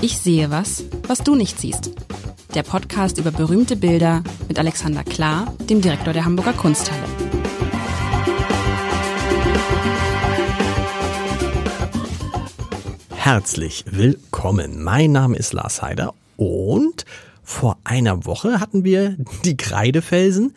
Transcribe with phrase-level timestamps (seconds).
[0.00, 1.90] Ich sehe was, was du nicht siehst.
[2.54, 7.02] Der Podcast über berühmte Bilder mit Alexander Klar, dem Direktor der Hamburger Kunsthalle.
[13.16, 14.84] Herzlich willkommen.
[14.84, 17.04] Mein Name ist Lars Heider und
[17.42, 20.54] vor einer Woche hatten wir die Kreidefelsen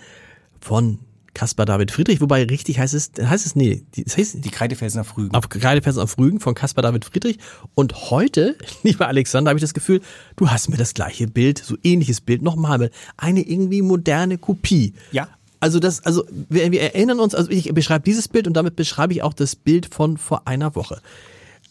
[0.59, 0.99] von
[1.33, 5.17] Caspar David Friedrich, wobei richtig heißt es, heißt es, nee, das heißt, die Kreidefelsen auf
[5.17, 5.33] Rügen.
[5.33, 7.37] Auf Kreidefelsen auf Rügen von Caspar David Friedrich.
[7.73, 10.01] Und heute, lieber Alexander, habe ich das Gefühl,
[10.35, 14.93] du hast mir das gleiche Bild, so ähnliches Bild nochmal, eine irgendwie moderne Kopie.
[15.11, 15.27] Ja.
[15.59, 19.13] Also das, also wir, wir erinnern uns, also ich beschreibe dieses Bild und damit beschreibe
[19.13, 21.01] ich auch das Bild von vor einer Woche.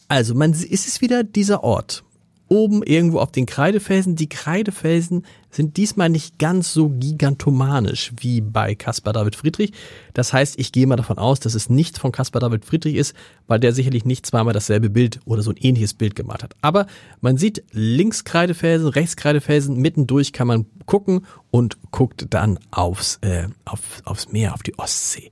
[0.07, 2.05] Also man ist es wieder dieser Ort,
[2.51, 4.17] oben irgendwo auf den Kreidefelsen.
[4.17, 9.73] Die Kreidefelsen sind diesmal nicht ganz so gigantomanisch wie bei Caspar David Friedrich.
[10.15, 13.15] Das heißt, ich gehe mal davon aus, dass es nicht von Caspar David Friedrich ist,
[13.47, 16.57] weil der sicherlich nicht zweimal dasselbe Bild oder so ein ähnliches Bild gemalt hat.
[16.61, 16.87] Aber
[17.21, 23.47] man sieht links Kreidefelsen, rechts Kreidefelsen, mittendurch kann man gucken und guckt dann aufs, äh,
[23.65, 25.31] auf, aufs Meer, auf die Ostsee.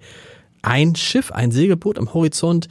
[0.63, 2.69] Ein Schiff, ein Segelboot am Horizont.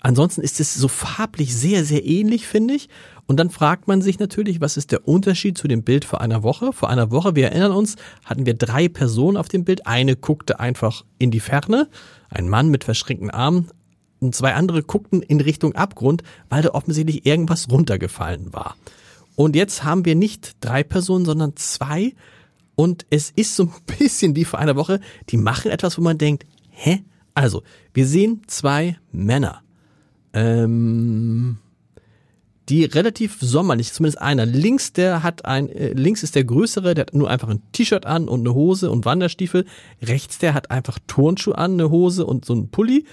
[0.00, 2.88] Ansonsten ist es so farblich sehr, sehr ähnlich, finde ich.
[3.28, 6.42] Und dann fragt man sich natürlich, was ist der Unterschied zu dem Bild vor einer
[6.42, 6.72] Woche?
[6.72, 9.86] Vor einer Woche, wir erinnern uns, hatten wir drei Personen auf dem Bild.
[9.86, 11.88] Eine guckte einfach in die Ferne,
[12.30, 13.68] ein Mann mit verschränkten Armen,
[14.20, 18.76] und zwei andere guckten in Richtung Abgrund, weil da offensichtlich irgendwas runtergefallen war.
[19.36, 22.14] Und jetzt haben wir nicht drei Personen, sondern zwei.
[22.74, 26.16] Und es ist so ein bisschen wie vor einer Woche, die machen etwas, wo man
[26.16, 27.04] denkt, hä?
[27.34, 27.62] Also,
[27.92, 29.62] wir sehen zwei Männer.
[30.32, 31.58] Ähm,
[32.68, 34.44] die relativ sommerlich, zumindest einer.
[34.44, 38.04] Links, der hat ein, äh, links ist der größere, der hat nur einfach ein T-Shirt
[38.04, 39.64] an und eine Hose und Wanderstiefel.
[40.02, 43.04] Rechts, der hat einfach Turnschuhe an, eine Hose und so ein Pulli.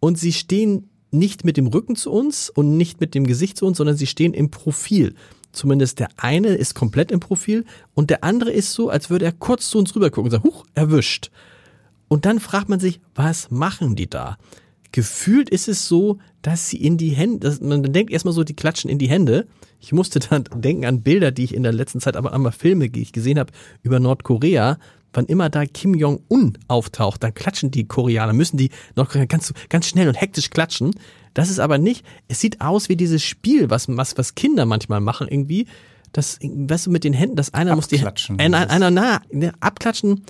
[0.00, 3.66] Und sie stehen nicht mit dem Rücken zu uns und nicht mit dem Gesicht zu
[3.66, 5.14] uns, sondern sie stehen im Profil.
[5.52, 7.64] Zumindest der eine ist komplett im Profil
[7.94, 10.44] und der andere ist so, als würde er kurz zu uns rüber gucken und sagen,
[10.44, 11.30] huch, erwischt.
[12.08, 14.36] Und dann fragt man sich, was machen die da?
[14.92, 18.90] Gefühlt ist es so, dass sie in die Hände, man denkt erstmal so, die klatschen
[18.90, 19.46] in die Hände.
[19.80, 22.90] Ich musste dann denken an Bilder, die ich in der letzten Zeit aber einmal Filme,
[22.90, 24.78] die ich gesehen habe über Nordkorea.
[25.12, 29.86] Wann immer da Kim Jong-un auftaucht, dann klatschen die Koreaner, müssen die Nordkoreaner ganz, ganz
[29.86, 30.94] schnell und hektisch klatschen.
[31.32, 35.00] Das ist aber nicht, es sieht aus wie dieses Spiel, was, was, was Kinder manchmal
[35.00, 35.66] machen irgendwie.
[36.12, 38.02] Das, weißt du, mit den Händen, dass einer muss die,
[38.38, 40.24] einer, einer, na, ne, abklatschen,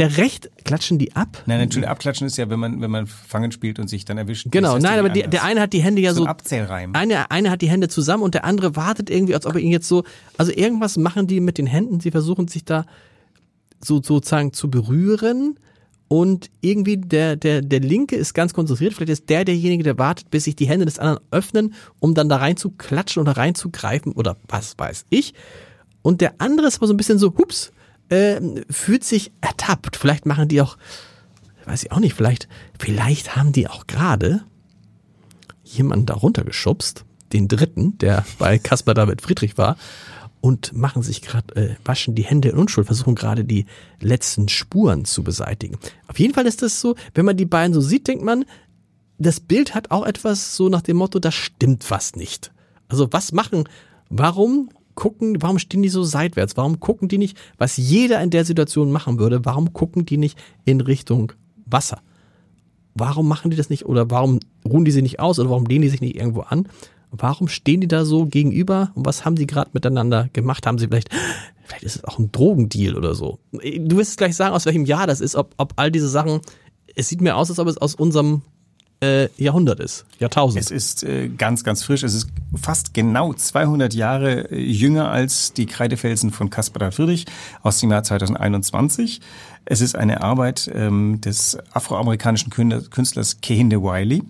[0.00, 1.42] der Recht, klatschen die ab?
[1.44, 4.46] Nein, natürlich, abklatschen ist ja, wenn man, wenn man Fangen spielt und sich dann erwischt.
[4.50, 6.22] Genau, nein, aber die, der eine hat die Hände ja so.
[6.22, 6.94] so Abzählreim.
[6.94, 9.70] Eine, eine hat die Hände zusammen und der andere wartet irgendwie, als ob er ihn
[9.70, 10.04] jetzt so,
[10.38, 12.86] also irgendwas machen die mit den Händen, sie versuchen sich da
[13.78, 15.58] so, sozusagen zu berühren.
[16.08, 18.94] Und irgendwie der, der, der Linke ist ganz konzentriert.
[18.94, 22.28] Vielleicht ist der derjenige, der wartet, bis sich die Hände des anderen öffnen, um dann
[22.28, 25.34] da rein zu klatschen oder reinzugreifen oder was weiß ich.
[26.02, 27.70] Und der andere ist aber so ein bisschen so, hups,
[28.10, 29.96] äh, fühlt sich ertappt.
[29.96, 30.76] Vielleicht machen die auch,
[31.64, 32.48] weiß ich auch nicht, vielleicht,
[32.78, 34.42] vielleicht haben die auch gerade
[35.64, 39.76] jemanden da runtergeschubst, den dritten, der bei Caspar David Friedrich war,
[40.40, 43.66] und machen sich gerade, äh, waschen die Hände in Unschuld, versuchen gerade die
[44.00, 45.78] letzten Spuren zu beseitigen.
[46.08, 48.44] Auf jeden Fall ist das so, wenn man die beiden so sieht, denkt man,
[49.18, 52.52] das Bild hat auch etwas so nach dem Motto, da stimmt was nicht.
[52.88, 53.68] Also was machen,
[54.08, 56.58] warum gucken, warum stehen die so seitwärts?
[56.58, 60.38] Warum gucken die nicht, was jeder in der Situation machen würde, warum gucken die nicht
[60.66, 61.32] in Richtung
[61.64, 62.02] Wasser?
[62.94, 65.82] Warum machen die das nicht oder warum ruhen die sich nicht aus oder warum lehnen
[65.82, 66.68] die sich nicht irgendwo an?
[67.10, 70.66] Warum stehen die da so gegenüber und was haben die gerade miteinander gemacht?
[70.66, 71.08] Haben sie vielleicht,
[71.64, 73.38] vielleicht ist es auch ein Drogendeal oder so.
[73.52, 76.40] Du wirst gleich sagen, aus welchem Jahr das ist, ob, ob all diese Sachen,
[76.94, 78.42] es sieht mir aus, als ob es aus unserem
[79.00, 80.62] äh, Jahrhundert ist, Jahrtausend.
[80.62, 82.02] Es ist äh, ganz, ganz frisch.
[82.02, 82.28] Es ist
[82.60, 87.26] fast genau 200 Jahre äh, jünger als die Kreidefelsen von Caspar Friedrich
[87.62, 89.20] aus dem Jahr 2021.
[89.64, 94.22] Es ist eine Arbeit ähm, des afroamerikanischen Künstlers Kehinde Wiley.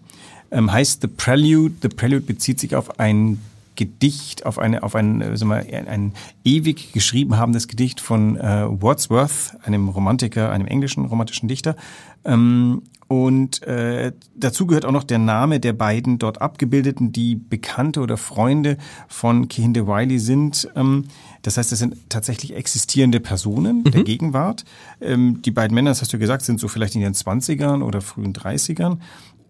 [0.53, 1.75] Ähm, heißt The Prelude.
[1.83, 3.41] The Prelude bezieht sich auf ein
[3.81, 6.13] Gedicht, auf eine, auf ein, äh, sagen wir, ein
[6.45, 11.77] ewig geschrieben habendes Gedicht von äh, Wordsworth, einem Romantiker, einem englischen romantischen Dichter.
[12.27, 18.03] Ähm, und äh, dazu gehört auch noch der Name der beiden dort abgebildeten, die Bekannte
[18.03, 18.77] oder Freunde
[19.09, 20.69] von Kehinde Wiley sind.
[20.77, 21.07] Ähm,
[21.43, 23.91] das heißt, das sind tatsächlich existierende Personen mhm.
[23.91, 24.65] der Gegenwart.
[25.01, 28.03] Ähm, die beiden Männer, das hast du gesagt, sind so vielleicht in ihren Zwanzigern oder
[28.03, 29.01] frühen Dreißigern.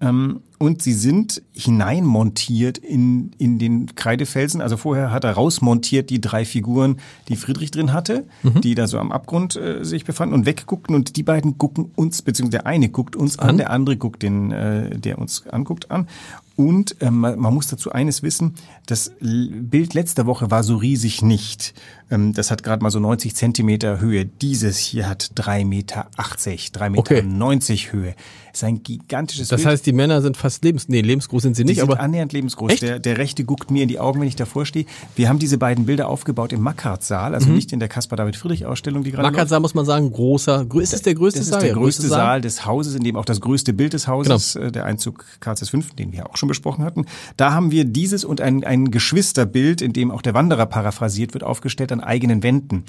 [0.00, 4.60] Ähm, und sie sind hineinmontiert in, in den Kreidefelsen.
[4.60, 6.98] Also vorher hat er rausmontiert die drei Figuren,
[7.28, 8.60] die Friedrich drin hatte, mhm.
[8.60, 10.94] die da so am Abgrund äh, sich befanden und wegguckten.
[10.94, 14.22] Und die beiden gucken uns, beziehungsweise der eine guckt uns an, an der andere guckt
[14.22, 16.08] den, äh, der uns anguckt, an.
[16.56, 18.54] Und ähm, man muss dazu eines wissen,
[18.84, 21.72] das Bild letzter Woche war so riesig nicht.
[22.10, 24.26] Ähm, das hat gerade mal so 90 Zentimeter Höhe.
[24.26, 27.78] Dieses hier hat 3,80 Meter, 3,90 Meter okay.
[27.92, 28.14] Höhe.
[28.52, 29.72] Das ist ein gigantisches Das Bild.
[29.72, 32.32] heißt, die Männer sind fast lebens, nee, lebensgroß sind sie Die nicht, sind aber annähernd
[32.32, 32.72] lebensgroß.
[32.72, 32.82] Echt?
[32.82, 34.86] Der, der rechte guckt mir in die Augen, wenn ich davor stehe.
[35.16, 39.30] Wir haben diese beiden Bilder aufgebaut im Mackart-Saal, also nicht in der Caspar-David-Friedrich-Ausstellung, die gerade.
[39.30, 41.60] Mackert muss man sagen, großer, grö- ist es der größte Das ist Saal?
[41.60, 44.66] der Ja, größte Saal des Hauses, in dem auch das größte Bild des Hauses, Genau.
[44.66, 47.06] äh, der Einzug Karls V., den wir auch schon besprochen hatten.
[47.36, 51.44] Da haben wir dieses und ein, ein Geschwisterbild, in dem auch der Wanderer paraphrasiert wird,
[51.44, 52.84] aufgestellt an eigenen Wänden.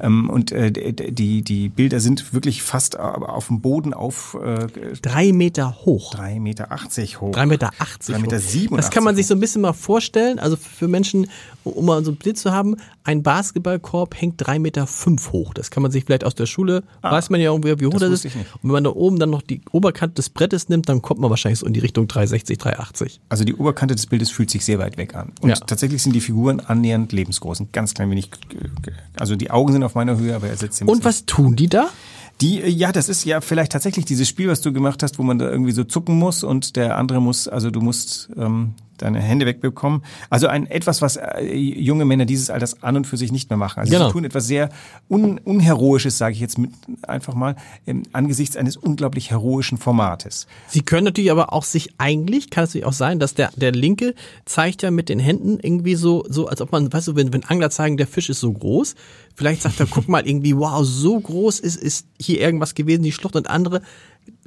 [0.00, 4.66] Ähm, und äh, die, die Bilder sind wirklich fast äh, auf dem Boden auf äh,
[5.02, 6.14] Drei Meter hoch.
[6.14, 6.68] 3,80 Meter
[7.20, 7.32] hoch.
[7.34, 7.70] 3,80 Meter.
[7.70, 8.70] 3,87 Meter.
[8.70, 8.76] hoch.
[8.76, 10.38] Das kann man sich so ein bisschen mal vorstellen.
[10.38, 11.28] Also für Menschen,
[11.64, 14.86] um mal so ein Bild zu haben, ein Basketballkorb hängt 3,5 Meter
[15.32, 15.54] hoch.
[15.54, 18.10] Das kann man sich vielleicht aus der Schule, weiß man ja irgendwie, wie hoch das
[18.10, 18.36] das, ist.
[18.36, 21.30] Und wenn man da oben dann noch die Oberkante des Brettes nimmt, dann kommt man
[21.30, 23.20] wahrscheinlich so in die Richtung 360, 380.
[23.28, 25.32] Also die Oberkante des Bildes fühlt sich sehr weit weg an.
[25.40, 25.56] Und Ja.
[25.56, 27.60] tatsächlich sind die Figuren annähernd lebensgroß.
[27.60, 28.30] Ein ganz klein wenig,
[29.18, 31.68] also die Augen sind auf meiner Höhe, aber er setzt ein Und was tun die
[31.68, 31.88] da?
[32.40, 35.22] Die, äh, ja, das ist ja vielleicht tatsächlich dieses Spiel, was du gemacht hast, wo
[35.22, 39.20] man da irgendwie so zucken muss und der andere muss, also du musst ähm, deine
[39.20, 40.02] Hände wegbekommen.
[40.30, 43.56] Also ein etwas, was äh, junge Männer dieses Alters an und für sich nicht mehr
[43.56, 43.80] machen.
[43.80, 44.06] Also Genau.
[44.08, 44.68] sie tun etwas sehr
[45.08, 46.70] un, unheroisches, sage ich jetzt mit
[47.02, 47.56] einfach mal,
[47.86, 50.46] ähm, angesichts eines unglaublich heroischen Formates.
[50.68, 53.72] Sie können natürlich aber auch sich eigentlich, kann es natürlich auch sein, dass der, der
[53.72, 54.14] Linke
[54.44, 57.44] zeigt ja mit den Händen irgendwie so, so, als ob man, weißt du, wenn, wenn
[57.44, 58.94] Angler zeigen, der Fisch ist so groß,
[59.34, 63.12] vielleicht sagt er, guck mal irgendwie, wow, so groß ist, ist hier irgendwas gewesen, die
[63.12, 63.82] Schlucht und andere,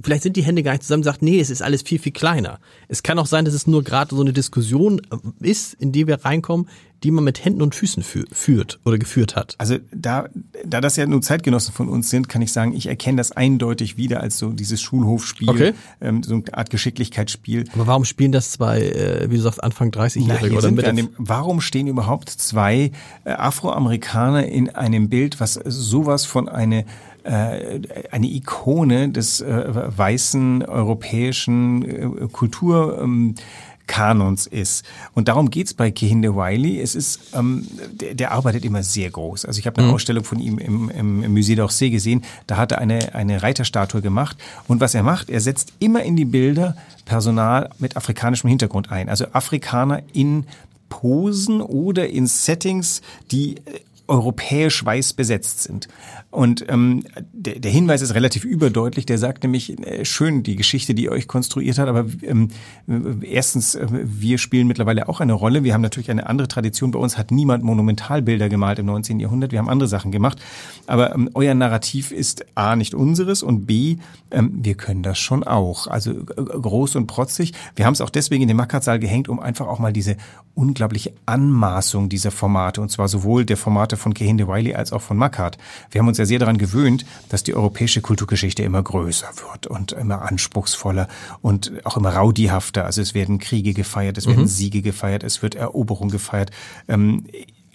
[0.03, 2.59] vielleicht sind die Hände gar nicht zusammen, sagt, nee, es ist alles viel, viel kleiner.
[2.88, 6.07] Es kann auch sein, dass es nur gerade so eine Diskussion äh, ist, in die
[6.07, 6.67] wir reinkommen,
[7.03, 9.55] die man mit Händen und Füßen fü führt oder geführt hat.
[9.57, 10.29] Also da,
[10.63, 13.97] da das ja nun Zeitgenossen von uns sind, kann ich sagen, ich erkenne das eindeutig
[13.97, 15.73] wieder als so dieses Schulhofspiel, Okay.
[15.99, 17.65] ähm, so eine Art Geschicklichkeitsspiel.
[17.73, 20.85] Aber warum spielen das zwei, äh, wie du sagst, Anfang Na, 30-Jährige hier oder mit
[20.85, 22.91] dem, warum stehen überhaupt zwei
[23.23, 26.85] äh, Afroamerikaner in einem Bild, was sowas von eine
[27.23, 33.35] eine Ikone des äh, weißen europäischen äh, Kultur ähm,
[33.91, 34.85] Kanons ist.
[35.13, 36.79] Und darum geht's bei Kehinde Wiley.
[36.79, 39.44] Es ist, ähm, der, der arbeitet immer sehr groß.
[39.44, 42.23] Also ich habe eine Ausstellung von ihm im, im, im Musée d'Orsay gesehen.
[42.47, 44.38] Da hat er eine, eine Reiterstatue gemacht.
[44.69, 49.09] Und was er macht, er setzt immer in die Bilder Personal mit afrikanischem Hintergrund ein.
[49.09, 50.45] Also Afrikaner in
[50.88, 53.01] Posen oder in Settings,
[53.31, 55.87] die äh, europäisch weiß besetzt sind.
[56.31, 59.05] Und ähm, der, der Hinweis ist relativ überdeutlich.
[59.05, 62.49] Der sagt nämlich, äh, schön die Geschichte, die ihr euch konstruiert hat, aber ähm,
[62.87, 65.63] äh, erstens, äh, wir spielen mittlerweile auch eine Rolle.
[65.63, 66.91] Wir haben natürlich eine andere Tradition.
[66.91, 69.19] Bei uns hat niemand Monumentalbilder gemalt im 19.
[69.21, 69.53] Jahrhundert.
[69.53, 70.41] Wir haben andere Sachen gemacht.
[70.87, 73.95] Aber ähm, euer Narrativ ist A, nicht unseres und B,
[74.31, 75.87] ähm, wir können das schon auch.
[75.87, 77.53] Also äh, groß und protzig.
[77.77, 80.17] Wir haben es auch deswegen in den Mackert-Saal gehängt, um einfach auch mal diese
[80.53, 85.18] unglaubliche Anmaßung dieser Formate, und zwar sowohl der Formate von Kehinde Wiley als auch von
[85.18, 85.57] Mackart.
[85.89, 89.94] Wir haben uns ja sehr daran gewöhnt, dass die europäische Kulturgeschichte immer größer wird und
[89.94, 91.07] immer anspruchsvoller
[91.42, 92.86] und auch immer raudihafter.
[92.86, 96.51] Also es werden Kriege gefeiert, es werden Siege gefeiert, es wird Eroberung gefeiert.
[96.88, 97.25] Ähm,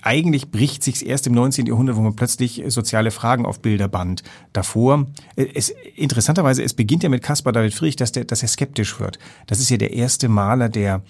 [0.06, 1.66] eigentlich bricht sich's erst im 19.
[1.66, 4.22] Jahrhundert, wo man plötzlich soziale Fragen auf Bilder band.
[4.52, 8.48] Davor, äh, es, interessanterweise, es beginnt ja mit Caspar David Friedrich, dass, der, dass er
[8.48, 9.18] skeptisch wird.
[9.48, 11.02] Das ist ja der erste Maler, der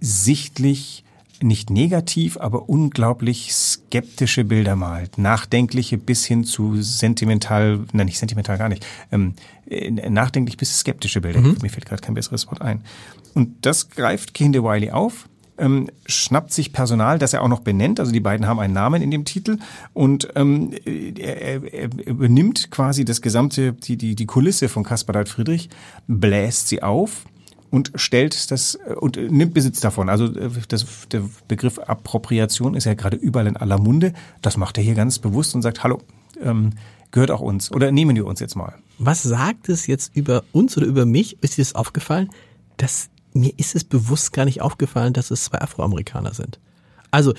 [0.00, 1.04] sichtlich
[1.42, 5.18] nicht negativ, aber unglaublich skeptische Bilder malt.
[5.18, 9.34] Nachdenkliche bis hin zu sentimental, nein, nicht sentimental gar nicht, ähm,
[9.68, 11.40] äh, nachdenklich bis skeptische Bilder.
[11.40, 12.82] Mir fällt gerade kein besseres Wort ein.
[13.34, 15.28] Und das greift Kehinde Wiley auf,
[15.58, 18.00] ähm, schnappt sich Personal, das er auch noch benennt.
[18.00, 19.58] Also die beiden haben einen Namen in dem Titel
[19.92, 25.14] und ähm, er, er, er übernimmt quasi das gesamte, die, die, die Kulisse von Caspar
[25.14, 25.68] David Friedrich,
[26.06, 27.24] bläst sie auf
[27.70, 30.08] und stellt das äh, und nimmt Besitz davon.
[30.08, 34.12] Also äh, das, der Begriff Appropriation ist ja gerade überall in aller Munde.
[34.42, 36.00] Das macht er hier ganz bewusst und sagt, hallo,
[36.42, 36.70] ähm,
[37.10, 38.74] gehört auch uns oder nehmen wir uns jetzt mal.
[38.98, 41.42] Was sagt es jetzt über uns oder über mich?
[41.42, 42.30] Ist dir das aufgefallen?
[42.76, 46.58] Dass mir ist es bewusst gar nicht aufgefallen, dass es zwei Afroamerikaner sind.
[47.10, 47.34] Also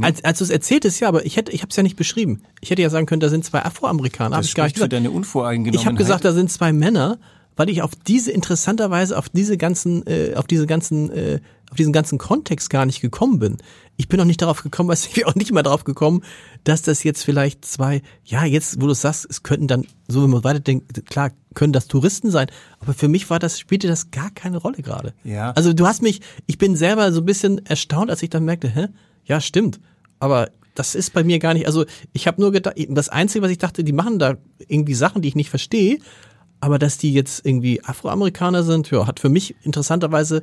[0.00, 2.42] als, als du es erzähltest, ja, aber ich hätte, ich habe es ja nicht beschrieben.
[2.60, 4.36] Ich hätte ja sagen können, da sind zwei Afroamerikaner.
[4.36, 4.92] Hab Das ich gar nicht gesagt.
[4.92, 5.80] deine Unvoreingenommenheit.
[5.80, 7.18] Ich habe gesagt, da sind zwei Männer,
[7.56, 11.92] weil ich auf diese interessanterweise auf diese ganzen, äh, auf diese ganzen, äh, auf diesen
[11.92, 13.56] ganzen Kontext gar nicht gekommen bin.
[13.96, 16.22] Ich bin auch nicht darauf gekommen, was ich bin auch nicht mal darauf gekommen,
[16.64, 20.30] dass das jetzt vielleicht zwei, ja, jetzt, wo du sagst, es könnten dann, so wenn
[20.30, 22.48] man weiterdenkt, klar, können das Touristen sein,
[22.80, 25.14] aber für mich war das, spielte das gar keine Rolle gerade.
[25.22, 25.52] Ja.
[25.52, 28.68] Also du hast mich, ich bin selber so ein bisschen erstaunt, als ich dann merkte,
[28.68, 28.88] hä,
[29.24, 29.80] ja, stimmt,
[30.18, 33.50] aber das ist bei mir gar nicht, also ich habe nur gedacht, das Einzige, was
[33.50, 35.98] ich dachte, die machen da irgendwie Sachen, die ich nicht verstehe,
[36.64, 40.42] aber dass die jetzt irgendwie Afroamerikaner sind, ja, hat für mich interessanterweise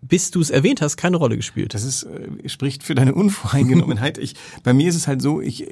[0.00, 1.74] bis du es erwähnt hast, keine Rolle gespielt.
[1.74, 4.16] Das ist, äh, spricht für deine Unvoreingenommenheit.
[4.18, 5.66] ich, bei mir ist es halt so, ich,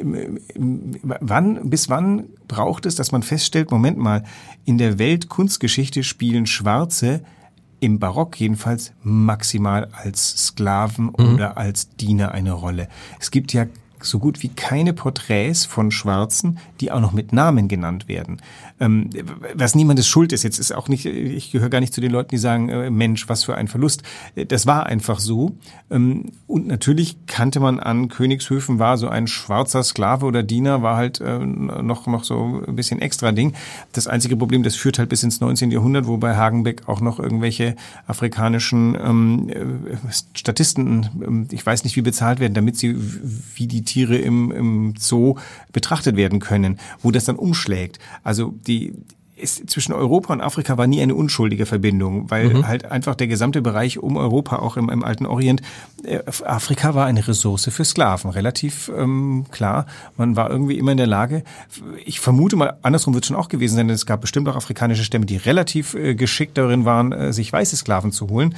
[0.56, 4.24] wann, bis wann braucht es, dass man feststellt, Moment mal,
[4.64, 7.22] in der Weltkunstgeschichte spielen Schwarze
[7.78, 11.34] im Barock jedenfalls maximal als Sklaven mhm.
[11.34, 12.88] oder als Diener eine Rolle.
[13.20, 13.66] Es gibt ja
[14.00, 18.40] so gut wie keine Porträts von Schwarzen, die auch noch mit Namen genannt werden.
[18.78, 19.10] Ähm,
[19.54, 20.42] was niemandes Schuld ist.
[20.42, 23.28] Jetzt ist auch nicht, ich gehöre gar nicht zu den Leuten, die sagen, äh, Mensch,
[23.28, 24.02] was für ein Verlust.
[24.48, 25.56] Das war einfach so.
[25.90, 30.96] Ähm, und natürlich kannte man an Königshöfen war so ein schwarzer Sklave oder Diener war
[30.96, 33.54] halt äh, noch, noch so ein bisschen extra Ding.
[33.92, 35.70] Das einzige Problem, das führt halt bis ins 19.
[35.70, 37.76] Jahrhundert, wobei Hagenbeck auch noch irgendwelche
[38.06, 42.96] afrikanischen ähm, äh, Statisten, ähm, ich weiß nicht, wie bezahlt werden, damit sie
[43.54, 45.36] wie die Tiere im, im Zoo
[45.72, 47.98] betrachtet werden können, wo das dann umschlägt.
[48.22, 48.92] Also die
[49.36, 52.66] ist, zwischen Europa und Afrika war nie eine unschuldige Verbindung, weil mhm.
[52.66, 55.60] halt einfach der gesamte Bereich um Europa, auch im, im alten Orient,
[56.04, 59.86] äh, Afrika war eine Ressource für Sklaven, relativ ähm, klar.
[60.16, 61.44] Man war irgendwie immer in der Lage,
[62.04, 64.56] ich vermute mal, andersrum wird es schon auch gewesen sein, denn es gab bestimmt auch
[64.56, 68.54] afrikanische Stämme, die relativ äh, geschickt darin waren, äh, sich weiße Sklaven zu holen.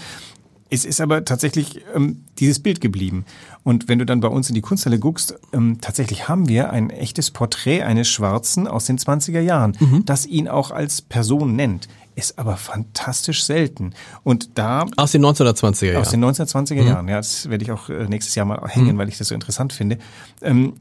[0.70, 3.24] Es ist aber tatsächlich ähm, dieses Bild geblieben.
[3.64, 6.90] Und wenn du dann bei uns in die Kunsthalle guckst, ähm, tatsächlich haben wir ein
[6.90, 10.04] echtes Porträt eines Schwarzen aus den 20er Jahren, mhm.
[10.04, 11.88] das ihn auch als Person nennt.
[12.16, 13.94] Ist aber fantastisch selten.
[14.24, 14.86] Und da.
[14.96, 16.02] Aus den 1920er Jahren.
[16.02, 17.10] Aus den 1920er Jahren, mhm.
[17.10, 17.16] ja.
[17.16, 18.98] Das werde ich auch äh, nächstes Jahr mal hängen, mhm.
[18.98, 19.98] weil ich das so interessant finde.
[20.42, 20.74] Ähm,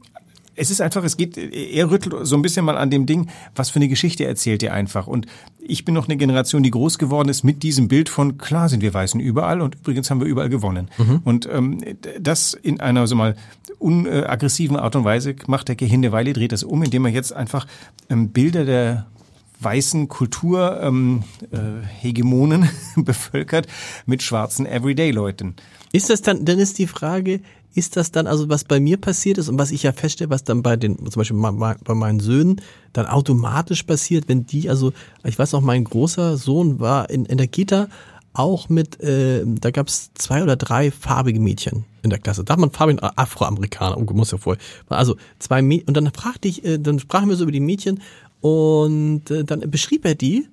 [0.58, 3.70] es ist einfach, es geht, er rüttelt so ein bisschen mal an dem Ding, was
[3.70, 5.06] für eine Geschichte erzählt er einfach.
[5.06, 5.26] Und
[5.58, 8.82] ich bin noch eine Generation, die groß geworden ist mit diesem Bild von, klar sind
[8.82, 10.90] wir Weißen überall und übrigens haben wir überall gewonnen.
[10.98, 11.20] Mhm.
[11.24, 11.80] Und ähm,
[12.20, 13.36] das in einer so mal
[13.78, 17.66] unaggressiven Art und Weise macht der Gehindeweile, dreht das um, indem er jetzt einfach
[18.10, 19.06] ähm, Bilder der
[19.60, 22.68] weißen Kulturhegemonen ähm, äh,
[23.02, 23.66] bevölkert
[24.06, 25.56] mit schwarzen Everyday-Leuten.
[25.92, 27.40] Ist das dann, dann ist die Frage,
[27.74, 30.44] ist das dann also, was bei mir passiert ist und was ich ja feststelle, was
[30.44, 32.60] dann bei den, zum Beispiel bei meinen Söhnen
[32.92, 34.92] dann automatisch passiert, wenn die, also
[35.24, 37.88] ich weiß noch, mein großer Sohn war in, in der Kita
[38.32, 42.44] auch mit, äh, da gab es zwei oder drei farbige Mädchen in der Klasse.
[42.44, 44.58] Da man farbigen Afroamerikaner, oh, muss ja voll.
[44.88, 48.00] Also zwei Mädchen, und dann fragte ich, äh, dann sprachen wir so über die Mädchen
[48.40, 50.48] und äh, dann beschrieb er die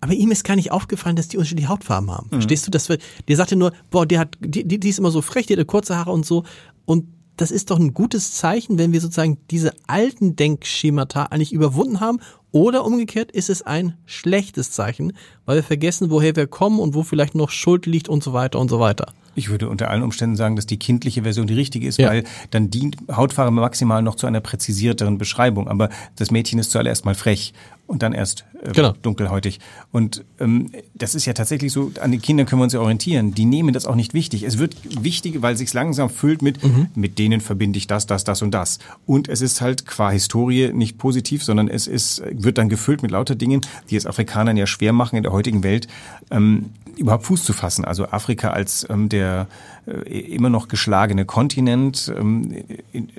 [0.00, 2.26] aber ihm ist gar nicht aufgefallen, dass die unterschiedliche Hautfarben haben.
[2.26, 2.34] Mhm.
[2.34, 2.70] Verstehst du?
[2.70, 5.46] Das wird, der sagte nur, boah, der hat, die, die, die ist immer so frech,
[5.46, 6.44] die hat kurze Haare und so.
[6.84, 12.00] Und das ist doch ein gutes Zeichen, wenn wir sozusagen diese alten Denkschemata eigentlich überwunden
[12.00, 12.20] haben.
[12.50, 15.12] Oder umgekehrt ist es ein schlechtes Zeichen,
[15.44, 18.58] weil wir vergessen, woher wir kommen und wo vielleicht noch Schuld liegt und so weiter
[18.58, 19.12] und so weiter.
[19.36, 22.08] Ich würde unter allen Umständen sagen, dass die kindliche Version die richtige ist, ja.
[22.08, 25.68] weil dann dient Hautfarbe maximal noch zu einer präzisierteren Beschreibung.
[25.68, 27.52] Aber das Mädchen ist zuallererst mal frech
[27.86, 28.94] und dann erst äh, genau.
[29.02, 29.60] dunkelhäutig.
[29.92, 33.34] Und ähm, das ist ja tatsächlich so, an den Kindern können wir uns ja orientieren.
[33.34, 34.42] Die nehmen das auch nicht wichtig.
[34.42, 36.88] Es wird wichtig, weil sich langsam füllt mit, mhm.
[36.94, 38.78] mit denen verbinde ich das, das, das und das.
[39.06, 43.10] Und es ist halt qua Historie nicht positiv, sondern es ist, wird dann gefüllt mit
[43.10, 45.86] lauter Dingen, die es Afrikanern ja schwer machen in der heutigen Welt.
[46.30, 47.84] Ähm, überhaupt Fuß zu fassen.
[47.84, 49.46] Also Afrika als ähm, der
[49.86, 53.10] äh, immer noch geschlagene Kontinent, ähm, in,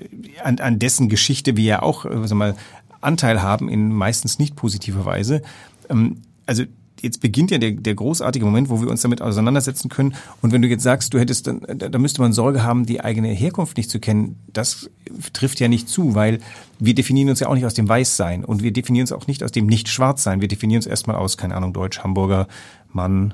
[0.44, 2.56] an, an dessen Geschichte wir ja auch äh, sag mal,
[3.02, 5.42] Anteil haben, in meistens nicht positiver Weise.
[5.90, 6.64] Ähm, also
[7.02, 10.16] jetzt beginnt ja der, der großartige Moment, wo wir uns damit auseinandersetzen können.
[10.42, 13.30] Und wenn du jetzt sagst, du hättest dann, da müsste man Sorge haben, die eigene
[13.30, 14.90] Herkunft nicht zu kennen, das
[15.34, 16.40] trifft ja nicht zu, weil
[16.80, 19.44] wir definieren uns ja auch nicht aus dem Weißsein und wir definieren uns auch nicht
[19.44, 20.42] aus dem Nicht-Schwarzsein.
[20.42, 22.48] Wir definieren uns erstmal aus, keine Ahnung, Deutsch, Hamburger,
[22.92, 23.34] Mann,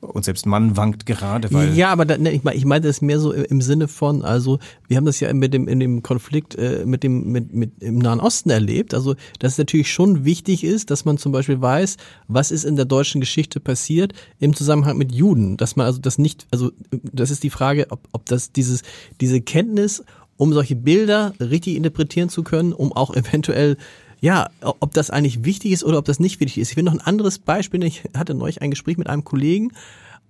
[0.00, 1.74] und selbst Mann wankt gerade, weil.
[1.74, 4.58] Ja, aber da, ne, ich, meine, ich meine das mehr so im Sinne von, also
[4.86, 7.98] wir haben das ja mit dem, in dem Konflikt äh, mit dem, mit, mit im
[7.98, 8.94] Nahen Osten erlebt.
[8.94, 11.96] Also, dass es natürlich schon wichtig ist, dass man zum Beispiel weiß,
[12.28, 15.56] was ist in der deutschen Geschichte passiert im Zusammenhang mit Juden.
[15.56, 18.82] Dass man also das nicht, also das ist die Frage, ob, ob das dieses,
[19.20, 20.04] diese Kenntnis,
[20.36, 23.76] um solche Bilder richtig interpretieren zu können, um auch eventuell
[24.20, 26.70] ja, ob das eigentlich wichtig ist oder ob das nicht wichtig ist.
[26.70, 27.82] Ich will noch ein anderes Beispiel.
[27.84, 29.72] Ich hatte neulich ein Gespräch mit einem Kollegen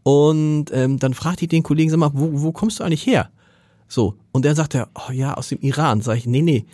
[0.02, 3.30] und ähm, dann fragte ich den Kollegen, sag mal, wo, wo kommst du eigentlich her?
[3.88, 6.02] So, und der sagte, oh ja, aus dem Iran.
[6.02, 6.66] Sag ich, nee, nee,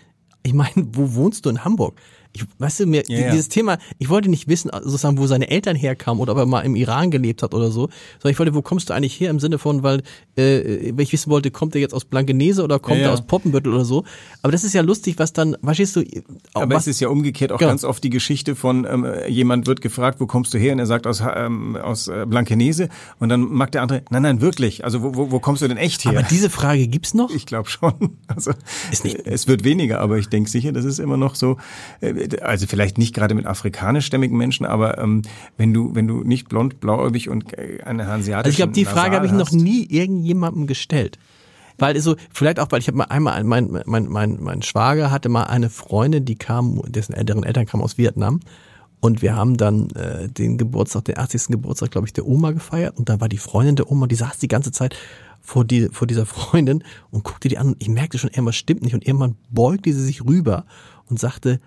[0.42, 1.98] ich meine, wo wohnst du in Hamburg?
[2.34, 3.52] Ich, weißt du, mir, ja, dieses ja.
[3.52, 6.74] Thema, ich wollte nicht wissen, sozusagen, wo seine Eltern herkamen oder ob er mal im
[6.74, 7.88] Iran gelebt hat oder so,
[8.18, 10.02] sondern ich wollte, wo kommst du eigentlich her im Sinne von, weil,
[10.36, 13.24] äh, weil ich wissen wollte, kommt er jetzt aus Blankenese oder kommt ja, er aus
[13.24, 14.04] Poppenbüttel oder so.
[14.42, 16.04] Aber das ist ja lustig, was dann, verstehst du?
[16.54, 17.70] Aber was, es ist ja umgekehrt auch genau.
[17.70, 20.72] ganz oft die Geschichte von, ähm, jemand wird gefragt, wo kommst du her?
[20.72, 22.88] Und er sagt aus, ähm, aus äh, Blankenese.
[23.20, 24.84] Und dann mag der andere, nein, nein, wirklich.
[24.84, 26.18] Also wo, wo, wo kommst du denn echt her?
[26.18, 27.30] Aber diese Frage gibt's noch?
[27.30, 27.94] Ich glaube schon.
[28.26, 28.52] Also,
[28.90, 29.26] ist nicht.
[29.26, 31.56] Es wird weniger, aber ich denke sicher, das ist immer noch so.
[32.00, 35.22] Äh, also vielleicht nicht gerade mit afrikanischstämmigen Menschen, aber ähm,
[35.56, 38.84] wenn du wenn du nicht blond, blauäugig und äh, eine hanseatische Also ich glaube, die
[38.84, 41.18] Frage habe ich noch nie irgendjemandem gestellt.
[41.78, 45.28] Weil so, vielleicht auch, weil ich habe mal einmal, mein, mein, mein, mein Schwager hatte
[45.28, 48.40] mal eine Freundin, die kam, dessen älteren Eltern kamen aus Vietnam.
[49.00, 51.48] Und wir haben dann äh, den Geburtstag, den 80.
[51.48, 52.96] Geburtstag, glaube ich, der Oma gefeiert.
[52.96, 54.96] Und da war die Freundin der Oma, die saß die ganze Zeit
[55.40, 57.68] vor, die, vor dieser Freundin und guckte die an.
[57.68, 58.94] Und ich merkte schon, irgendwas stimmt nicht.
[58.94, 60.64] Und irgendwann beugte sie sich rüber
[61.10, 61.60] und sagte,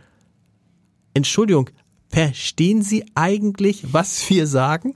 [1.17, 1.69] Entschuldigung,
[2.09, 4.93] verstehen Sie eigentlich, was wir sagen?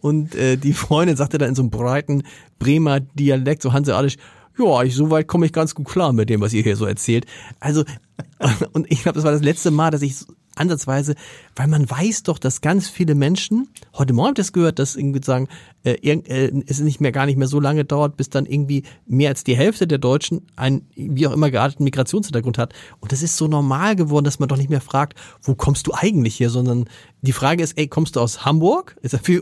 [0.00, 2.24] Und äh, die Freundin sagte dann in so einem breiten
[2.58, 4.16] Bremer Dialekt, so hanseatisch,
[4.58, 6.84] ja, ich, so weit komme ich ganz gut klar mit dem, was ihr hier so
[6.84, 7.26] erzählt.
[7.60, 7.84] Also,
[8.72, 10.16] und ich glaube, das war das letzte Mal, dass ich
[10.56, 11.14] ansatzweise,
[11.54, 14.96] weil man weiß doch, dass ganz viele Menschen, heute Morgen habe ich das gehört, dass
[14.96, 15.48] irgendwie sagen,
[15.94, 19.30] äh, äh, es nicht mehr gar nicht mehr so lange dauert, bis dann irgendwie mehr
[19.30, 22.72] als die Hälfte der Deutschen einen wie auch immer gearteten Migrationshintergrund hat.
[23.00, 25.92] Und das ist so normal geworden, dass man doch nicht mehr fragt, wo kommst du
[25.94, 26.86] eigentlich her, sondern
[27.22, 28.96] die Frage ist, ey, kommst du aus Hamburg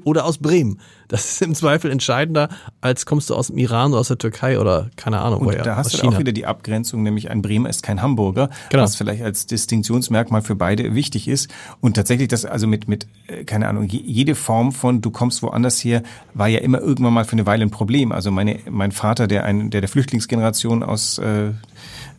[0.04, 0.80] oder aus Bremen?
[1.08, 2.48] Das ist im Zweifel entscheidender,
[2.80, 5.62] als kommst du aus dem Iran oder aus der Türkei oder keine Ahnung Und woher.
[5.62, 6.14] da hast du China.
[6.14, 8.82] auch wieder die Abgrenzung, nämlich ein Bremer ist kein Hamburger, Genau.
[8.82, 11.48] was vielleicht als Distinktionsmerkmal für beide wichtig ist.
[11.80, 15.42] Und tatsächlich das also mit, mit äh, keine Ahnung, je- jede Form von du kommst
[15.42, 16.02] woanders her,
[16.36, 18.12] war ja immer irgendwann mal für eine Weile ein Problem.
[18.12, 21.52] Also meine, mein Vater, der ein, der der Flüchtlingsgeneration aus äh,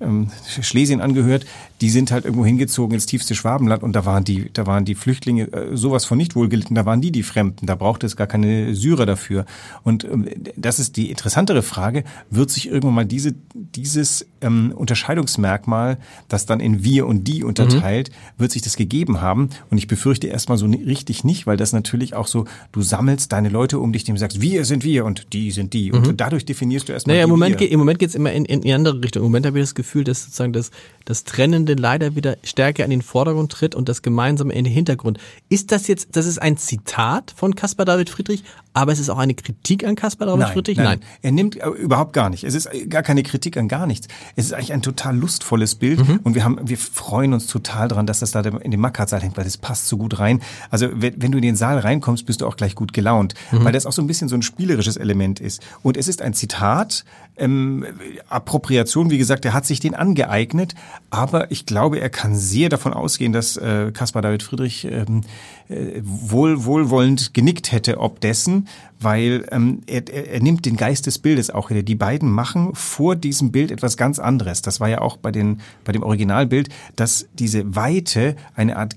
[0.02, 0.32] ähm,
[0.62, 1.46] Schlesien angehört,
[1.82, 4.96] die sind halt irgendwo hingezogen ins tiefste Schwabenland und da waren die, da waren die
[4.96, 8.28] Flüchtlinge äh, sowas von nicht wohlgelitten, da waren die die Fremden, da brauchte es gar
[8.28, 9.46] keine Syrer dafür.
[9.84, 15.98] Und ähm, das ist die interessantere Frage, wird sich irgendwann mal diese, dieses ähm, Unterscheidungsmerkmal,
[16.28, 19.50] das dann in wir und die unterteilt, wird sich das gegeben haben?
[19.70, 23.50] Und ich befürchte erstmal so richtig nicht, weil das natürlich auch so, du sammelst deine
[23.50, 25.92] Leute um dich, dem sagst, wir sind wir und die sind die.
[25.92, 27.58] Und dadurch definierst du erstmal Naja, im Moment, wir.
[27.58, 29.22] geht, im Moment geht's immer in, in die andere Richtung.
[29.22, 30.72] Im Moment habe ich das Gefühl, dass sozusagen das,
[31.06, 31.24] das
[31.68, 35.20] Trennende leider wieder stärker in den Vordergrund tritt und das Gemeinsame in den Hintergrund.
[35.50, 38.44] Ist das jetzt, das ist ein Zitat von Caspar David Friedrich,
[38.74, 40.78] aber es ist auch eine Kritik an Caspar David Friedrich?
[40.78, 42.44] Nein, er nimmt äh, überhaupt gar nicht.
[42.44, 44.08] Es ist äh, gar keine Kritik an gar nichts.
[44.36, 46.20] Es ist eigentlich ein total lustvolles Bild Mhm.
[46.24, 49.36] und wir haben, wir freuen uns total dran, dass das da in dem Mackhartsaal hängt,
[49.38, 50.42] weil das passt so gut rein.
[50.70, 53.66] Also wenn, wenn du in den Saal reinkommst, bist du auch gleich gut gelaunt, Mhm.
[53.66, 55.62] weil das auch so ein bisschen so ein spielerisches Element ist.
[55.84, 57.04] Und es ist ein Zitat,
[57.38, 57.86] ähm,
[58.30, 60.76] Appropriation, wie gesagt, er hat sich den angeeignet,
[61.10, 65.22] aber ich glaube, er kann sehr davon ausgehen, dass äh, Caspar David Friedrich ähm,
[65.70, 68.68] äh, wohl wohlwollend genickt hätte ob dessen,
[69.00, 71.84] weil ähm, er, er, er nimmt den Geist des Bildes auch wieder.
[71.84, 74.62] Die beiden machen vor diesem Bild etwas ganz anderes.
[74.62, 78.96] Das war ja auch bei den bei dem Originalbild, dass diese Weite eine Art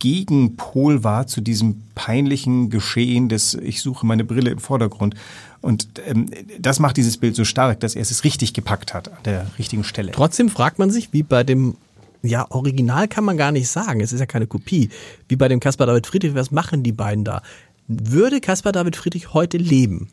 [0.00, 5.14] Gegenpol war zu diesem peinlichen Geschehen des Ich suche meine Brille im Vordergrund.
[5.60, 6.26] Und ähm,
[6.58, 9.84] das macht dieses Bild so stark, dass er es richtig gepackt hat an der richtigen
[9.84, 10.10] Stelle.
[10.10, 11.76] Trotzdem fragt man sich, wie bei dem,
[12.22, 14.90] ja, Original kann man gar nicht sagen, es ist ja keine Kopie,
[15.28, 17.42] wie bei dem Caspar David Friedrich, was machen die beiden da?
[17.88, 20.08] Würde Caspar David Friedrich heute leben?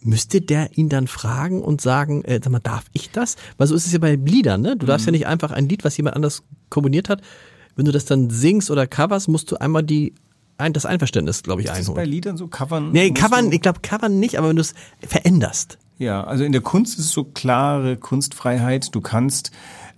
[0.00, 3.36] Müsste der ihn dann fragen und sagen, äh, sag mal, darf ich das?
[3.56, 4.76] Weil so ist es ja bei Liedern, ne?
[4.76, 7.20] Du darfst ja nicht einfach ein Lied, was jemand anders komponiert hat,
[7.74, 10.14] wenn du das dann singst oder coverst, musst du einmal die,
[10.56, 12.10] ein, das Einverständnis, glaube ich, Ist das bei einholen.
[12.10, 12.90] Liedern so covern?
[12.92, 14.74] Nee, covern, ich glaube, covern nicht, aber wenn du es
[15.06, 15.78] veränderst.
[15.98, 18.94] Ja, also in der Kunst ist es so klare Kunstfreiheit.
[18.94, 19.50] Du kannst,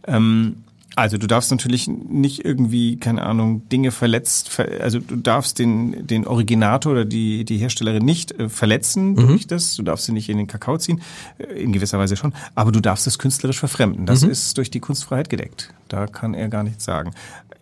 [0.07, 0.64] ähm,
[0.96, 6.07] also du darfst natürlich nicht irgendwie, keine Ahnung, Dinge verletzt, ver also du darfst den,
[6.07, 9.76] den Originator oder die, die Herstellerin nicht äh, verletzen durch das.
[9.76, 11.00] Du darfst sie nicht in den Kakao ziehen,
[11.38, 12.33] äh, in gewisser Weise schon.
[12.55, 14.07] Aber du darfst es künstlerisch verfremden.
[14.07, 15.72] Das ist durch die Kunstfreiheit gedeckt.
[15.88, 17.12] Da kann er gar nichts sagen.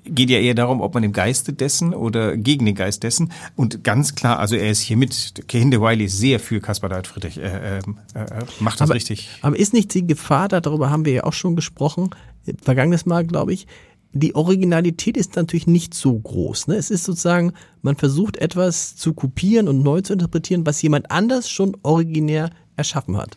[0.04, 3.30] Geht ja eher darum, ob man im Geiste dessen oder gegen den Geist dessen.
[3.56, 7.06] Und ganz klar, also er ist hier mit, Kehinde Wiley ist sehr für Caspar David
[7.08, 7.36] Friedrich.
[7.36, 9.28] Er, äh, äh, macht das aber, richtig.
[9.42, 12.14] Aber ist nicht die Gefahr, da- darüber haben wir ja auch schon gesprochen, äh,
[12.62, 13.66] vergangenes Mal, glaube ich,
[14.12, 16.68] die Originalität ist natürlich nicht so groß.
[16.68, 16.77] Ne?
[16.77, 21.51] Es ist sozusagen, man versucht etwas zu kopieren und neu zu interpretieren, was jemand anders
[21.51, 23.37] schon originär erschaffen hat.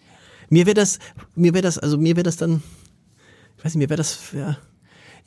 [0.49, 0.99] Mir wäre das,
[1.35, 2.63] mir wäre das, also mir wäre das dann,
[3.57, 4.57] ich weiß nicht, mir wäre das ja,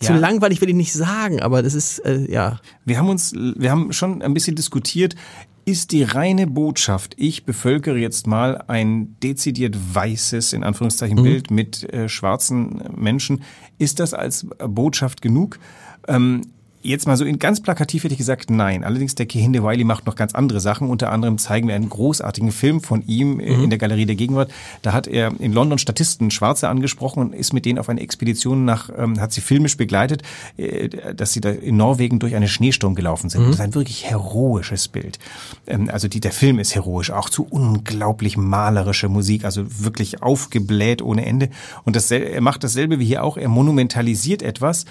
[0.01, 0.19] zu Ja.
[0.19, 3.93] langweilig, will ich nicht sagen, aber das ist, äh, ja, Wir haben uns, wir haben
[3.93, 5.15] schon ein bisschen diskutiert,
[5.65, 11.91] ist die reine Botschaft, ich bevölkere jetzt mal ein dezidiert weißes, in Anführungszeichen, Bild mit
[11.93, 13.43] äh, schwarzen Menschen,
[13.79, 15.59] ist das als Botschaft genug?
[16.07, 16.43] Ähm,
[16.87, 18.85] Jetzt mal so in ganz plakativ hätte ich gesagt, nein.
[18.85, 20.91] Allerdings der Kehinde Wiley macht noch ganz andere Sachen.
[20.91, 24.53] Unter anderem zeigen wir einen großartigen Film von ihm äh, in der Galerie der Gegenwart.
[24.83, 28.67] Da hat er in London Statisten Schwarze angesprochen und ist mit denen auf eine Expedition
[28.67, 30.25] nach, ähm, hat sie filmisch begleitet,
[30.59, 33.47] äh, dass sie da in Norwegen durch einen Schneesturm gelaufen sind.
[33.47, 35.19] Das ist ein wirklich heroisches Bild.
[35.67, 41.01] Ähm, also die, der Film ist heroisch, auch zu unglaublich malerische Musik, also wirklich aufgebläht
[41.01, 41.49] ohne Ende.
[41.85, 43.39] Und das, er macht dasselbe wie hier auch.
[43.39, 44.85] Er monumentalisiert etwas,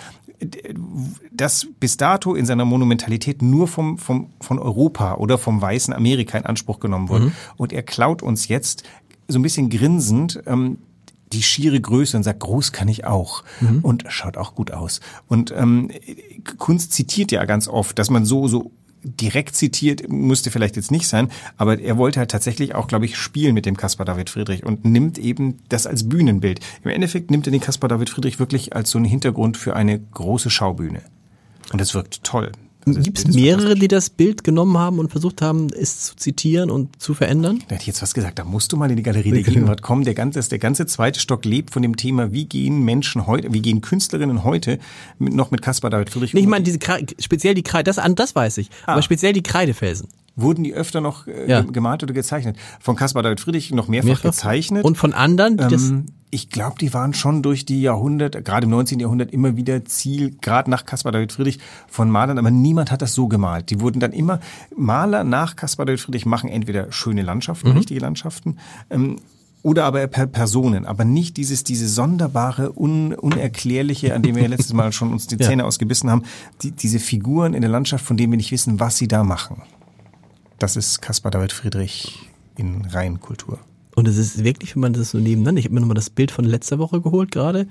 [1.31, 6.37] das bis dato in seiner Monumentalität nur vom, vom, von Europa oder vom weißen Amerika
[6.37, 7.25] in Anspruch genommen wurde.
[7.25, 7.31] Mhm.
[7.57, 8.83] Und er klaut uns jetzt
[9.27, 10.77] so ein bisschen grinsend ähm,
[11.33, 13.79] die schiere Größe und sagt, groß kann ich auch mhm.
[13.81, 15.01] und schaut auch gut aus.
[15.27, 15.89] Und ähm,
[16.57, 18.71] Kunst zitiert ja ganz oft, dass man so so
[19.03, 23.17] direkt zitiert, müsste vielleicht jetzt nicht sein, aber er wollte halt tatsächlich auch, glaube ich,
[23.17, 26.59] spielen mit dem Caspar David Friedrich und nimmt eben das als Bühnenbild.
[26.83, 29.99] Im Endeffekt nimmt er den Caspar David Friedrich wirklich als so einen Hintergrund für eine
[29.99, 31.01] große Schaubühne.
[31.71, 32.51] Und das wirkt toll.
[32.85, 36.69] Also Gibt es mehrere, die das Bild genommen haben und versucht haben, es zu zitieren
[36.69, 37.59] und zu verändern?
[37.67, 38.39] Da hätte ich jetzt was gesagt.
[38.39, 40.03] Da musst du mal in die Galerie der Gegenwart kommen.
[40.03, 43.61] Der ganze, der ganze zweite Stock lebt von dem Thema, wie gehen Menschen heute, wie
[43.61, 44.79] gehen Künstlerinnen heute
[45.19, 46.79] mit, noch mit Caspar David Friedrich nee, Ich meine, diese
[47.19, 48.69] speziell die Kreide, das, das weiß ich.
[48.85, 48.93] Ah.
[48.93, 51.61] Aber speziell die Kreidefelsen wurden die öfter noch äh, ja.
[51.61, 52.57] gemalt oder gezeichnet.
[52.79, 54.83] Von Caspar David Friedrich noch mehrfach, mehrfach, gezeichnet.
[54.83, 55.59] Und von anderen?
[55.59, 58.99] Ähm, ich glaube, die waren schon durch die Jahrhunderte, gerade im 19.
[58.99, 63.13] Jahrhundert, immer wieder Ziel, gerade nach Caspar David Friedrich von Malern, aber niemand hat das
[63.13, 63.69] so gemalt.
[63.69, 64.39] Die wurden dann immer,
[64.75, 67.77] Maler nach Caspar David Friedrich machen entweder schöne Landschaften, mhm.
[67.77, 68.57] richtige Landschaften,
[68.89, 69.17] ähm,
[69.63, 74.49] oder aber per Personen, aber nicht dieses, diese sonderbare, un, unerklärliche, an dem wir ja
[74.49, 75.67] letztes Mal schon uns die Zähne ja.
[75.67, 76.23] ausgebissen haben,
[76.61, 79.61] die, diese Figuren in der Landschaft, von denen wir nicht wissen, was sie da machen.
[80.59, 83.59] Das ist Caspar David Friedrich in Reihenkultur.
[83.95, 86.31] Und es ist wirklich, wenn man das so nebeneinander, ich habe mir nochmal das Bild
[86.31, 87.67] von letzter Woche geholt gerade,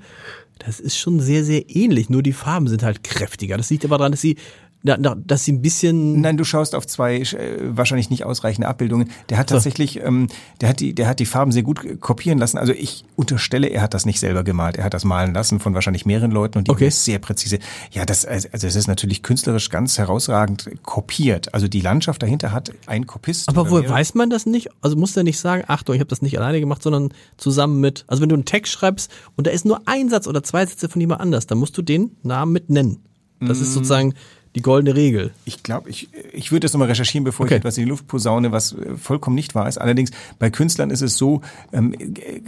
[0.59, 3.57] das ist schon sehr, sehr ähnlich, nur die Farben sind halt kräftiger.
[3.57, 4.37] Das liegt aber daran, dass sie
[4.85, 6.19] na, na, dass sie ein bisschen.
[6.19, 9.09] Nein, du schaust auf zwei äh, wahrscheinlich nicht ausreichende Abbildungen.
[9.29, 10.27] Der hat tatsächlich, ähm,
[10.59, 12.57] der hat die, der hat die Farben sehr gut kopieren lassen.
[12.57, 14.75] Also ich unterstelle, er hat das nicht selber gemalt.
[14.75, 16.87] Er hat das malen lassen von wahrscheinlich mehreren Leuten und die okay.
[16.89, 17.59] ist sehr präzise.
[17.91, 21.53] Ja, das, also es ist natürlich künstlerisch ganz herausragend kopiert.
[21.53, 23.47] Also die Landschaft dahinter hat ein Kopist.
[23.47, 24.69] Aber woher weiß man das nicht?
[24.81, 28.03] Also muss der nicht sagen, Achtung, ich habe das nicht alleine gemacht, sondern zusammen mit.
[28.07, 30.89] Also wenn du einen Text schreibst und da ist nur ein Satz oder zwei Sätze
[30.89, 32.99] von jemand anders, dann musst du den Namen mit nennen.
[33.47, 33.73] Das ist mm.
[33.73, 34.13] sozusagen
[34.55, 35.31] die goldene Regel.
[35.45, 37.55] Ich glaube, ich, ich würde das nochmal recherchieren, bevor okay.
[37.55, 39.79] ich etwas in die Luft posaune, was äh, vollkommen nicht wahr ist.
[39.79, 41.95] Allerdings bei Künstlern ist es so, ähm,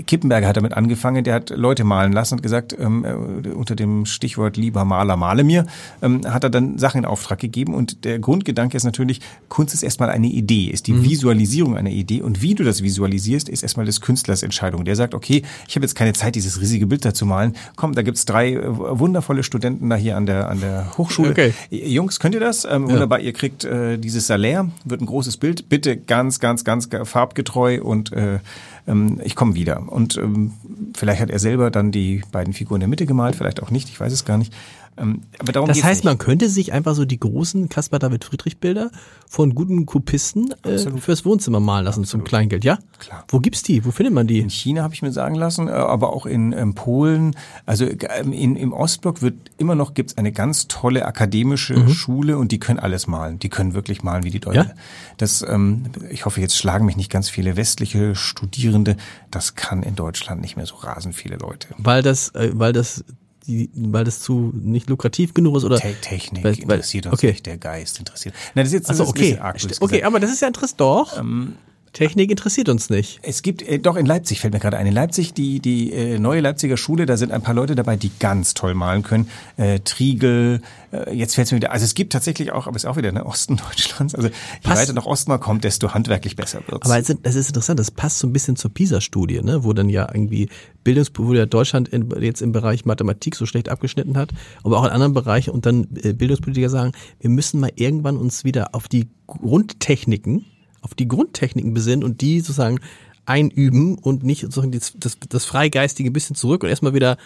[0.06, 4.06] Kippenberger hat damit angefangen, der hat Leute malen lassen und gesagt, ähm, äh, unter dem
[4.06, 5.66] Stichwort lieber Maler, male mir,
[6.04, 9.82] ähm, hat er dann Sachen in Auftrag gegeben und der Grundgedanke ist natürlich, Kunst ist
[9.82, 11.06] erstmal eine Idee, ist die mhm.
[11.06, 14.86] Visualisierung einer Idee und wie du das visualisierst, ist erstmal des Künstlers Entscheidung.
[14.86, 17.54] Der sagt, okay, ich habe jetzt keine Zeit, dieses riesige Bild da zu malen.
[17.76, 21.32] Komm, da gibt's drei äh, wundervolle Studenten da hier an der, an der Hochschule.
[21.32, 21.54] Okay
[21.96, 22.66] Jungs, könnt ihr das?
[22.66, 25.70] Ähm, wunderbar, ihr kriegt äh, dieses Salär, wird ein großes Bild.
[25.70, 28.40] Bitte ganz, ganz, ganz farbgetreu und äh,
[28.88, 29.82] ähm, ich komme wieder.
[29.88, 30.54] Und ähm,
[30.96, 33.90] vielleicht hat er selber dann die beiden Figuren in der Mitte gemalt, vielleicht auch nicht,
[33.90, 34.54] ich weiß es gar nicht.
[34.98, 36.06] Ähm, aber darum das heißt, nicht.
[36.06, 38.92] man könnte sich einfach so die großen Caspar David Friedrich Bilder
[39.28, 42.24] von guten Kopisten äh, fürs Wohnzimmer malen lassen Absolut.
[42.24, 42.80] zum Kleingeld, ja?
[43.00, 43.26] Klar.
[43.28, 43.84] Wo gibt's die?
[43.84, 44.40] Wo findet man die?
[44.40, 47.36] In China habe ich mir sagen lassen, äh, aber auch in ähm, Polen.
[47.66, 51.90] Also ähm, in, im Ostblock wird immer noch gibt's eine ganz tolle akademische mhm.
[51.90, 53.40] Schule und die können alles malen.
[53.40, 54.70] Die können wirklich malen wie die Deutschen.
[54.70, 54.76] Ja?
[55.18, 58.96] Das, ähm, ich hoffe, jetzt schlagen mich nicht ganz viele westliche Studierende.
[59.32, 61.68] Das kann in Deutschland nicht mehr so rasend viele Leute.
[61.78, 63.04] Weil das, äh, weil das
[63.48, 67.28] die, weil das zu nicht lukrativ genug ist oder Te Technik weil, interessiert uns okay.
[67.28, 68.36] nicht, der Geist interessiert.
[68.54, 69.40] Nein, das ist jetzt also, okay.
[69.80, 71.18] okay, aber das ist ja interessant doch.
[71.20, 71.56] Ähm,
[71.96, 73.20] Technik interessiert uns nicht.
[73.22, 74.86] Es gibt, äh, doch in Leipzig fällt mir gerade ein.
[74.86, 78.12] In Leipzig, die, die äh, neue Leipziger Schule, da sind ein paar Leute dabei, die
[78.20, 79.30] ganz toll malen können.
[79.56, 82.84] Äh, Triegel, äh, jetzt fällt es mir wieder, also es gibt tatsächlich auch, aber es
[82.84, 84.14] ist auch wieder in der Osten Deutschlands.
[84.14, 86.86] Also je weiter nach Osten man kommt, desto handwerklich besser wird's.
[86.86, 89.64] Aber es ist interessant, das passt so ein bisschen zur PISA-Studie, ne?
[89.64, 90.50] wo dann ja irgendwie
[90.84, 94.32] Bildungs, wo ja Deutschland in, jetzt im Bereich Mathematik so schlecht abgeschnitten hat,
[94.64, 98.44] aber auch in anderen Bereichen und dann äh, Bildungspolitiker sagen, wir müssen mal irgendwann uns
[98.44, 100.46] wieder auf die Grundtechniken
[100.86, 102.80] auf die Grundtechniken besinnen und die sozusagen
[103.26, 107.18] einüben und nicht sozusagen das, das, das Freigeistige ein bisschen zurück und erstmal wieder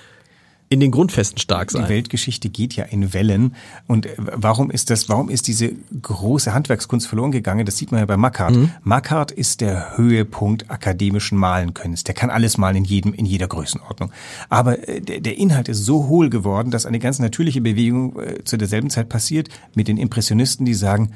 [0.69, 1.84] in den Grundfesten stark sein.
[1.84, 3.56] Die Weltgeschichte geht ja in Wellen.
[3.88, 7.65] Und äh, warum ist das, warum ist diese große Handwerkskunst verloren gegangen?
[7.65, 8.56] Das sieht man ja bei Mackart.
[8.56, 8.72] Mhm.
[8.84, 12.04] Mackart ist der Höhepunkt akademischen Malenkönnens.
[12.04, 14.12] Der kann alles malen in jedem, in jeder Größenordnung.
[14.48, 18.43] Aber äh, der, der Inhalt ist so hohl geworden, dass eine ganz natürliche Bewegung äh,
[18.43, 21.13] zu derselben Zeit passiert mit den Impressionisten, die sagen,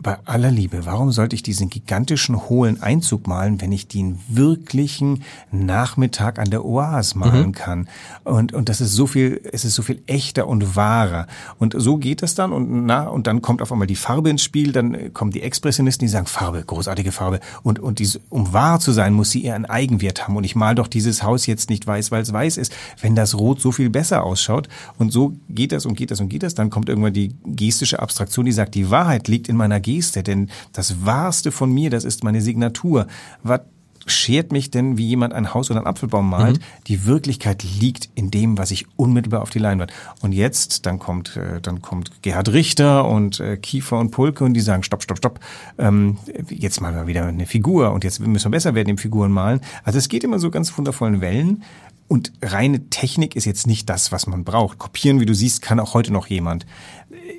[0.00, 5.22] bei aller Liebe, warum sollte ich diesen gigantischen hohlen Einzug malen, wenn ich den wirklichen
[5.50, 7.52] Nachmittag an der Oase malen mhm.
[7.52, 7.88] kann?
[8.24, 11.26] Und, und das ist so viel, es ist so viel echter und wahrer.
[11.58, 14.42] Und so geht das dann und na, und dann kommt auf einmal die Farbe ins
[14.42, 17.40] Spiel, dann kommen die Expressionisten, die sagen, Farbe, großartige Farbe.
[17.62, 20.36] Und, und diese, um wahr zu sein, muss sie einen Eigenwert haben.
[20.36, 23.34] Und ich mal doch dieses Haus jetzt nicht weiß, weil es weiß ist, wenn das
[23.34, 24.68] Rot so viel besser ausschaut.
[24.98, 26.54] Und so geht das und geht das und geht das.
[26.54, 30.50] Dann kommt irgendwann die gestische Abstraktion, die sagt, die Wahrheit liegt in meiner Geste, denn
[30.74, 33.06] das Wahrste von mir, das ist meine Signatur.
[33.42, 33.62] Was
[34.06, 36.58] schert mich denn, wie jemand ein Haus oder einen Apfelbaum malt?
[36.58, 36.62] Mhm.
[36.86, 39.92] Die Wirklichkeit liegt in dem, was ich unmittelbar auf die Leinwand.
[40.20, 44.54] Und jetzt, dann kommt, äh, dann kommt Gerhard Richter und äh, Kiefer und Pulke und
[44.54, 45.40] die sagen, stopp, stopp, stopp,
[45.78, 46.18] ähm,
[46.50, 49.60] jetzt malen wir wieder eine Figur und jetzt müssen wir besser werden im Figuren malen.
[49.84, 51.62] Also es geht immer so ganz wundervollen Wellen.
[52.08, 54.78] Und reine Technik ist jetzt nicht das, was man braucht.
[54.78, 56.64] Kopieren, wie du siehst, kann auch heute noch jemand.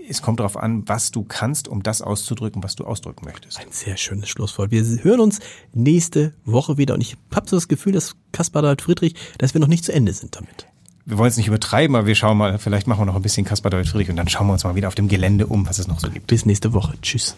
[0.10, 3.60] Es kommt darauf an, was du kannst, um das auszudrücken, was du ausdrücken möchtest.
[3.60, 4.72] Ein sehr schönes Schlusswort.
[4.72, 5.39] Wir hören uns
[5.72, 9.62] nächste Woche wieder und ich habe so das Gefühl, dass Kaspar David Friedrich, dass wir
[9.62, 10.65] noch nicht zu Ende sind damit.
[11.06, 13.45] Wir wollen es nicht übertreiben, aber wir schauen mal, vielleicht machen wir noch ein bisschen
[13.45, 15.78] Kaspar David Friedrich und dann schauen wir uns mal wieder auf dem Gelände um, was
[15.78, 16.26] es noch so gibt.
[16.26, 16.95] Bis nächste Woche.
[17.04, 17.36] Tschüss.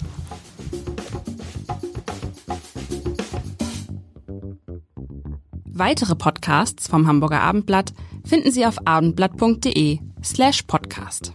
[5.66, 7.92] Weitere Podcasts vom Hamburger Abendblatt
[8.24, 11.34] finden Sie auf abendblatt.de slash podcast.